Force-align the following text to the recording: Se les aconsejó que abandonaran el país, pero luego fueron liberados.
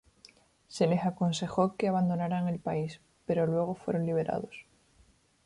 Se 0.67 0.87
les 0.87 1.05
aconsejó 1.05 1.75
que 1.75 1.87
abandonaran 1.87 2.47
el 2.47 2.57
país, 2.59 3.01
pero 3.27 3.45
luego 3.45 3.75
fueron 3.75 4.07
liberados. 4.07 4.65